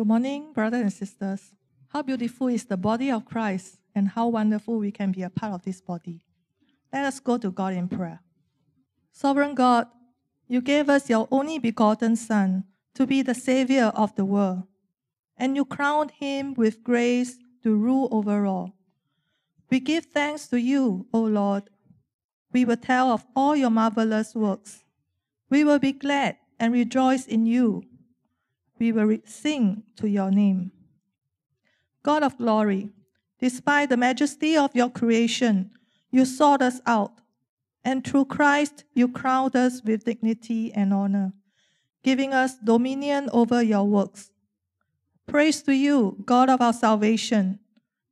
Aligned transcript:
Good 0.00 0.06
morning, 0.06 0.54
brothers 0.54 0.80
and 0.80 0.90
sisters. 0.90 1.52
How 1.88 2.00
beautiful 2.00 2.48
is 2.48 2.64
the 2.64 2.78
body 2.78 3.10
of 3.10 3.26
Christ, 3.26 3.76
and 3.94 4.08
how 4.08 4.28
wonderful 4.28 4.78
we 4.78 4.90
can 4.90 5.12
be 5.12 5.22
a 5.22 5.28
part 5.28 5.52
of 5.52 5.62
this 5.62 5.82
body. 5.82 6.24
Let 6.90 7.04
us 7.04 7.20
go 7.20 7.36
to 7.36 7.50
God 7.50 7.74
in 7.74 7.86
prayer. 7.86 8.20
Sovereign 9.12 9.54
God, 9.54 9.88
you 10.48 10.62
gave 10.62 10.88
us 10.88 11.10
your 11.10 11.28
only 11.30 11.58
begotten 11.58 12.16
Son 12.16 12.64
to 12.94 13.06
be 13.06 13.20
the 13.20 13.34
Savior 13.34 13.92
of 13.94 14.16
the 14.16 14.24
world, 14.24 14.62
and 15.36 15.54
you 15.54 15.66
crowned 15.66 16.12
him 16.12 16.54
with 16.54 16.82
grace 16.82 17.36
to 17.62 17.76
rule 17.76 18.08
over 18.10 18.46
all. 18.46 18.78
We 19.68 19.80
give 19.80 20.06
thanks 20.06 20.48
to 20.48 20.58
you, 20.58 21.08
O 21.12 21.20
Lord. 21.20 21.64
We 22.54 22.64
will 22.64 22.78
tell 22.78 23.12
of 23.12 23.26
all 23.36 23.54
your 23.54 23.68
marvelous 23.68 24.34
works. 24.34 24.82
We 25.50 25.62
will 25.62 25.78
be 25.78 25.92
glad 25.92 26.38
and 26.58 26.72
rejoice 26.72 27.26
in 27.26 27.44
you. 27.44 27.82
We 28.80 28.92
will 28.92 29.18
sing 29.26 29.84
to 29.96 30.08
your 30.08 30.30
name. 30.30 30.72
God 32.02 32.22
of 32.22 32.38
glory, 32.38 32.88
despite 33.38 33.90
the 33.90 33.98
majesty 33.98 34.56
of 34.56 34.74
your 34.74 34.88
creation, 34.88 35.70
you 36.10 36.24
sought 36.24 36.62
us 36.62 36.80
out, 36.86 37.20
and 37.84 38.02
through 38.04 38.24
Christ 38.24 38.84
you 38.94 39.06
crowned 39.06 39.54
us 39.54 39.82
with 39.84 40.04
dignity 40.04 40.72
and 40.72 40.94
honor, 40.94 41.34
giving 42.02 42.32
us 42.32 42.56
dominion 42.56 43.28
over 43.34 43.62
your 43.62 43.84
works. 43.84 44.30
Praise 45.26 45.62
to 45.62 45.74
you, 45.74 46.16
God 46.24 46.48
of 46.48 46.62
our 46.62 46.72
salvation. 46.72 47.60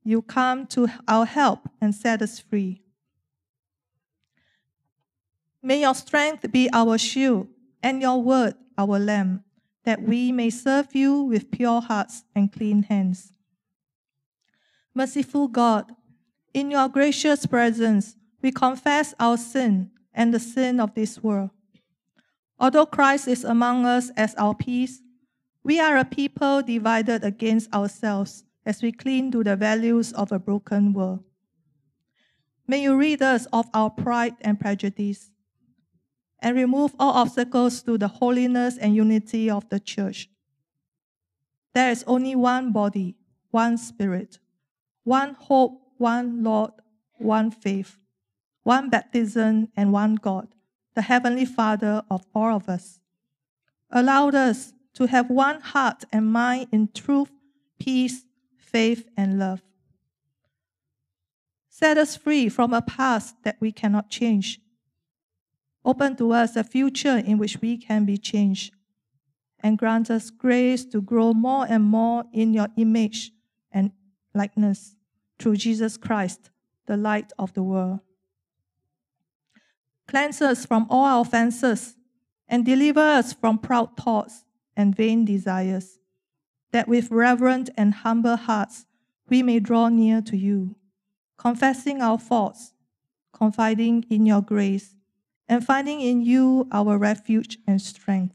You 0.04 0.20
come 0.20 0.66
to 0.68 0.88
our 1.08 1.24
help 1.24 1.68
and 1.80 1.94
set 1.94 2.20
us 2.20 2.38
free. 2.38 2.82
May 5.62 5.80
your 5.80 5.94
strength 5.94 6.52
be 6.52 6.68
our 6.72 6.98
shield 6.98 7.48
and 7.82 8.00
your 8.02 8.22
word 8.22 8.54
our 8.76 8.98
lamp, 8.98 9.42
that 9.84 10.02
we 10.02 10.32
may 10.32 10.50
serve 10.50 10.94
you 10.94 11.22
with 11.22 11.50
pure 11.50 11.80
hearts 11.80 12.24
and 12.34 12.52
clean 12.52 12.82
hands. 12.84 13.32
Merciful 14.94 15.48
God, 15.48 15.92
in 16.52 16.70
your 16.70 16.88
gracious 16.88 17.46
presence, 17.46 18.16
we 18.42 18.50
confess 18.50 19.14
our 19.18 19.36
sin 19.36 19.90
and 20.12 20.34
the 20.34 20.40
sin 20.40 20.80
of 20.80 20.94
this 20.94 21.22
world. 21.22 21.50
Although 22.58 22.86
Christ 22.86 23.28
is 23.28 23.44
among 23.44 23.86
us 23.86 24.10
as 24.16 24.34
our 24.34 24.54
peace, 24.54 25.00
we 25.62 25.78
are 25.78 25.96
a 25.96 26.04
people 26.04 26.62
divided 26.62 27.24
against 27.24 27.72
ourselves 27.72 28.44
as 28.66 28.82
we 28.82 28.90
cling 28.90 29.30
to 29.32 29.44
the 29.44 29.56
values 29.56 30.12
of 30.12 30.32
a 30.32 30.38
broken 30.38 30.92
world. 30.92 31.22
May 32.66 32.82
you 32.82 32.96
rid 32.96 33.22
us 33.22 33.46
of 33.52 33.66
our 33.72 33.90
pride 33.90 34.36
and 34.40 34.58
prejudice 34.58 35.30
and 36.40 36.56
remove 36.56 36.94
all 36.98 37.12
obstacles 37.12 37.82
to 37.82 37.98
the 37.98 38.08
holiness 38.08 38.78
and 38.78 38.94
unity 38.94 39.50
of 39.50 39.68
the 39.68 39.80
church. 39.80 40.28
There 41.74 41.90
is 41.90 42.04
only 42.06 42.34
one 42.34 42.72
body, 42.72 43.16
one 43.50 43.78
spirit, 43.78 44.38
one 45.04 45.34
hope, 45.34 45.80
one 45.96 46.42
Lord, 46.42 46.72
one 47.16 47.50
faith, 47.50 47.98
one 48.62 48.90
baptism, 48.90 49.68
and 49.76 49.92
one 49.92 50.14
God, 50.16 50.48
the 50.94 51.02
Heavenly 51.02 51.44
Father 51.44 52.02
of 52.10 52.24
all 52.34 52.56
of 52.56 52.68
us. 52.68 53.00
Allow 53.90 54.28
us 54.30 54.72
to 54.94 55.06
have 55.06 55.30
one 55.30 55.60
heart 55.60 56.04
and 56.12 56.32
mind 56.32 56.68
in 56.72 56.88
truth, 56.94 57.30
peace, 57.78 58.24
faith, 58.56 59.08
and 59.16 59.38
love. 59.38 59.62
Set 61.68 61.96
us 61.96 62.16
free 62.16 62.48
from 62.48 62.72
a 62.72 62.82
past 62.82 63.36
that 63.44 63.56
we 63.60 63.70
cannot 63.70 64.10
change. 64.10 64.60
Open 65.88 66.14
to 66.16 66.32
us 66.32 66.54
a 66.54 66.62
future 66.62 67.16
in 67.16 67.38
which 67.38 67.62
we 67.62 67.78
can 67.78 68.04
be 68.04 68.18
changed. 68.18 68.74
And 69.60 69.78
grant 69.78 70.10
us 70.10 70.28
grace 70.28 70.84
to 70.84 71.00
grow 71.00 71.32
more 71.32 71.64
and 71.66 71.82
more 71.82 72.24
in 72.30 72.52
your 72.52 72.68
image 72.76 73.32
and 73.72 73.92
likeness 74.34 74.96
through 75.38 75.56
Jesus 75.56 75.96
Christ, 75.96 76.50
the 76.84 76.98
light 76.98 77.32
of 77.38 77.54
the 77.54 77.62
world. 77.62 78.00
Cleanse 80.06 80.42
us 80.42 80.66
from 80.66 80.86
all 80.90 81.06
our 81.06 81.22
offenses 81.22 81.96
and 82.46 82.66
deliver 82.66 83.00
us 83.00 83.32
from 83.32 83.56
proud 83.56 83.96
thoughts 83.96 84.44
and 84.76 84.94
vain 84.94 85.24
desires, 85.24 85.98
that 86.70 86.86
with 86.86 87.10
reverent 87.10 87.70
and 87.78 87.94
humble 87.94 88.36
hearts 88.36 88.84
we 89.30 89.42
may 89.42 89.58
draw 89.58 89.88
near 89.88 90.20
to 90.20 90.36
you, 90.36 90.76
confessing 91.38 92.02
our 92.02 92.18
faults, 92.18 92.74
confiding 93.32 94.04
in 94.10 94.26
your 94.26 94.42
grace, 94.42 94.94
and 95.48 95.64
finding 95.64 96.00
in 96.00 96.22
you 96.22 96.68
our 96.72 96.98
refuge 96.98 97.58
and 97.66 97.80
strength. 97.80 98.34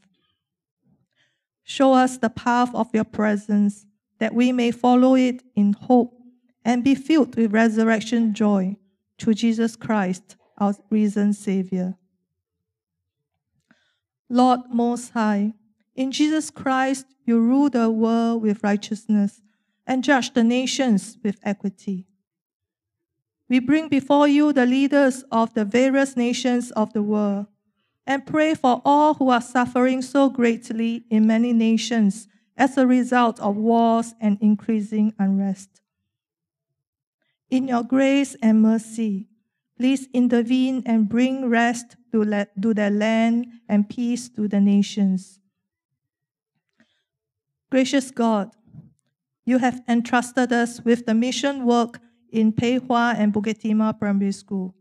Show 1.62 1.92
us 1.94 2.18
the 2.18 2.30
path 2.30 2.74
of 2.74 2.88
your 2.92 3.04
presence, 3.04 3.86
that 4.18 4.34
we 4.34 4.52
may 4.52 4.70
follow 4.70 5.14
it 5.14 5.42
in 5.54 5.72
hope 5.72 6.18
and 6.64 6.84
be 6.84 6.94
filled 6.94 7.36
with 7.36 7.52
resurrection 7.52 8.34
joy 8.34 8.76
through 9.18 9.34
Jesus 9.34 9.76
Christ, 9.76 10.36
our 10.58 10.74
risen 10.90 11.32
Savior. 11.32 11.96
Lord 14.28 14.60
Most 14.70 15.10
High, 15.10 15.54
in 15.94 16.10
Jesus 16.10 16.50
Christ 16.50 17.06
you 17.24 17.40
rule 17.40 17.70
the 17.70 17.90
world 17.90 18.42
with 18.42 18.62
righteousness 18.62 19.40
and 19.86 20.04
judge 20.04 20.34
the 20.34 20.44
nations 20.44 21.18
with 21.22 21.38
equity. 21.42 22.06
We 23.48 23.58
bring 23.60 23.88
before 23.88 24.26
you 24.26 24.52
the 24.52 24.66
leaders 24.66 25.24
of 25.30 25.54
the 25.54 25.64
various 25.64 26.16
nations 26.16 26.70
of 26.72 26.92
the 26.92 27.02
world 27.02 27.46
and 28.06 28.26
pray 28.26 28.54
for 28.54 28.80
all 28.84 29.14
who 29.14 29.30
are 29.30 29.40
suffering 29.40 30.02
so 30.02 30.28
greatly 30.28 31.04
in 31.10 31.26
many 31.26 31.52
nations 31.52 32.28
as 32.56 32.76
a 32.76 32.86
result 32.86 33.40
of 33.40 33.56
wars 33.56 34.14
and 34.20 34.38
increasing 34.40 35.14
unrest. 35.18 35.80
In 37.50 37.68
your 37.68 37.82
grace 37.82 38.36
and 38.42 38.62
mercy, 38.62 39.28
please 39.76 40.08
intervene 40.12 40.82
and 40.86 41.08
bring 41.08 41.48
rest 41.48 41.96
to, 42.12 42.24
to 42.24 42.74
the 42.74 42.90
land 42.90 43.46
and 43.68 43.88
peace 43.88 44.28
to 44.30 44.48
the 44.48 44.60
nations. 44.60 45.40
Gracious 47.70 48.10
God, 48.10 48.52
you 49.44 49.58
have 49.58 49.82
entrusted 49.88 50.52
us 50.52 50.80
with 50.80 51.06
the 51.06 51.14
mission 51.14 51.66
work 51.66 51.98
in 52.34 52.52
Pei 52.52 52.78
Hwa 52.78 53.14
and 53.16 53.32
Bukit 53.32 53.62
Timah 53.62 53.98
Primary 53.98 54.32
School. 54.32 54.74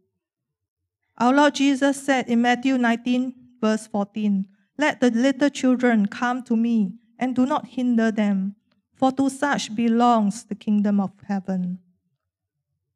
Our 1.19 1.33
Lord 1.33 1.55
Jesus 1.55 2.01
said 2.01 2.27
in 2.27 2.41
Matthew 2.41 2.77
19, 2.77 3.33
verse 3.61 3.85
14, 3.87 4.47
Let 4.77 4.99
the 4.99 5.11
little 5.11 5.49
children 5.49 6.07
come 6.07 6.41
to 6.43 6.55
me 6.57 6.95
and 7.19 7.35
do 7.35 7.45
not 7.45 7.67
hinder 7.67 8.11
them, 8.11 8.55
for 8.95 9.11
to 9.11 9.29
such 9.29 9.75
belongs 9.75 10.43
the 10.45 10.55
kingdom 10.55 10.99
of 10.99 11.11
heaven. 11.27 11.77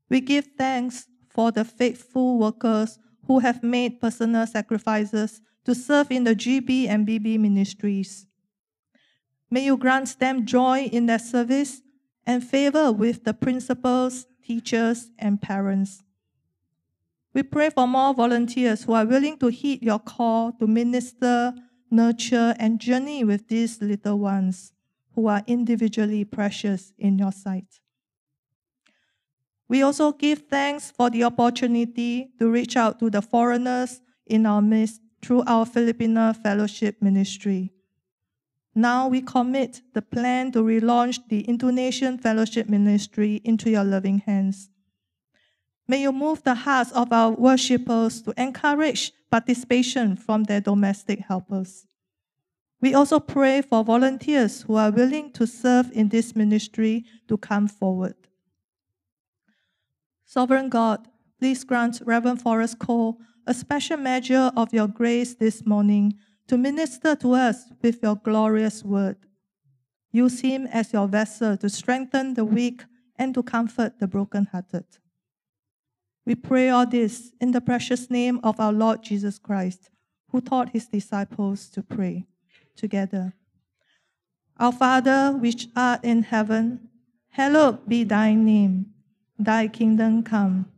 We 0.09 0.22
give 0.22 0.47
thanks 0.57 1.07
for 1.29 1.51
the 1.51 1.63
faithful 1.63 2.39
workers 2.39 2.97
who 3.28 3.39
have 3.39 3.62
made 3.62 4.01
personal 4.01 4.47
sacrifices 4.47 5.41
to 5.66 5.75
serve 5.75 6.12
in 6.12 6.24
the 6.24 6.35
GB 6.35 6.88
and 6.88 7.07
BB 7.07 7.39
ministries. 7.39 8.25
May 9.51 9.66
you 9.66 9.78
grant 9.78 10.18
them 10.18 10.45
joy 10.45 10.89
in 10.91 11.06
their 11.06 11.19
service 11.19 11.81
and 12.27 12.43
favor 12.43 12.91
with 12.91 13.23
the 13.23 13.33
principals, 13.33 14.27
teachers, 14.45 15.09
and 15.17 15.41
parents. 15.41 16.03
We 17.33 17.41
pray 17.41 17.69
for 17.69 17.88
more 17.88 18.13
volunteers 18.13 18.83
who 18.83 18.93
are 18.93 19.05
willing 19.05 19.38
to 19.39 19.47
heed 19.47 19.81
your 19.81 19.99
call 19.99 20.51
to 20.59 20.67
minister, 20.67 21.53
nurture, 21.89 22.53
and 22.59 22.79
journey 22.79 23.23
with 23.23 23.47
these 23.47 23.81
little 23.81 24.19
ones 24.19 24.73
who 25.15 25.27
are 25.27 25.43
individually 25.47 26.25
precious 26.25 26.91
in 26.97 27.17
your 27.17 27.31
sight. 27.31 27.79
We 29.69 29.81
also 29.81 30.11
give 30.11 30.47
thanks 30.49 30.91
for 30.91 31.09
the 31.09 31.23
opportunity 31.23 32.31
to 32.39 32.49
reach 32.49 32.75
out 32.75 32.99
to 32.99 33.09
the 33.09 33.21
foreigners 33.21 34.01
in 34.25 34.45
our 34.45 34.61
midst 34.61 35.01
through 35.21 35.44
our 35.47 35.65
Filipino 35.65 36.33
Fellowship 36.33 37.01
Ministry. 37.01 37.71
Now 38.77 39.07
we 39.07 39.21
commit 39.21 39.81
the 39.95 40.03
plan 40.03 40.51
to 40.51 40.59
relaunch 40.59 41.17
the 41.29 41.41
Indonesian 41.41 42.19
Fellowship 42.19 42.69
Ministry 42.69 43.41
into 43.44 43.71
your 43.71 43.83
loving 43.83 44.19
hands. 44.19 44.69
May 45.88 46.03
you 46.03 46.12
move 46.12 46.44
the 46.44 46.53
hearts 46.53 46.91
of 46.91 47.12
our 47.12 47.31
worshippers 47.31 48.21
to 48.21 48.39
encourage 48.39 49.13
participation 49.31 50.15
from 50.15 50.44
their 50.44 50.62
domestic 50.62 51.21
helpers. 51.21 51.88
We 52.79 52.94
also 52.94 53.19
pray 53.19 53.63
for 53.63 53.83
volunteers 53.83 54.62
who 54.62 54.75
are 54.75 54.91
willing 54.91 55.31
to 55.31 55.47
serve 55.47 55.89
in 55.91 56.09
this 56.09 56.35
ministry 56.35 57.03
to 57.30 57.35
come 57.35 57.68
forward. 57.68 58.27
Sovereign 60.23 60.69
God, 60.69 61.07
please 61.39 61.63
grant 61.63 62.00
Reverend 62.06 62.44
Forrest 62.44 62.77
Cole 62.77 63.18
a 63.47 63.56
special 63.56 63.97
measure 63.97 64.51
of 64.56 64.71
your 64.71 64.88
grace 64.88 65.33
this 65.33 65.65
morning 65.65 66.13
to 66.47 66.57
minister 66.57 67.15
to 67.15 67.33
us 67.33 67.65
with 67.81 68.01
your 68.01 68.15
glorious 68.15 68.83
word. 68.83 69.17
Use 70.11 70.39
him 70.39 70.67
as 70.67 70.94
your 70.94 71.07
vessel 71.07 71.57
to 71.57 71.69
strengthen 71.69 72.33
the 72.33 72.45
weak 72.45 72.83
and 73.17 73.33
to 73.33 73.44
comfort 73.44 73.99
the 73.99 74.07
brokenhearted. 74.07 74.85
We 76.25 76.35
pray 76.35 76.69
all 76.69 76.85
this 76.85 77.31
in 77.39 77.51
the 77.51 77.61
precious 77.61 78.09
name 78.09 78.39
of 78.44 78.59
our 78.59 78.73
Lord 78.73 79.03
Jesus 79.03 79.39
Christ, 79.39 79.89
who 80.31 80.41
taught 80.41 80.69
his 80.69 80.88
disciples 80.88 81.69
to 81.69 81.81
pray 81.81 82.25
together. 82.75 83.33
Our 84.59 84.71
Father, 84.71 85.31
which 85.39 85.67
art 85.75 86.03
in 86.03 86.23
heaven, 86.23 86.89
hallowed 87.29 87.88
be 87.88 88.03
thy 88.03 88.33
name. 88.33 88.88
Thy 89.39 89.67
kingdom 89.67 90.23
come. 90.23 90.71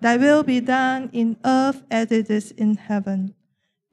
Thy 0.00 0.16
will 0.16 0.42
be 0.42 0.60
done 0.60 1.10
in 1.12 1.36
earth 1.44 1.82
as 1.90 2.12
it 2.12 2.30
is 2.30 2.52
in 2.52 2.76
heaven. 2.76 3.34